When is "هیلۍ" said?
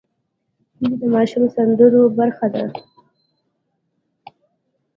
0.77-0.95